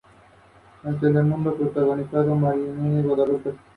Smith 0.81 0.97
respondió 0.99 1.29
convirtiendo 1.29 1.29
a 1.29 1.35
Wu 1.35 1.35
en 1.35 1.43
profesora 1.43 2.01
asociada 2.01 2.25
y 2.25 2.29
aumentando 2.69 3.25
su 3.27 3.39
sueldo. 3.43 3.59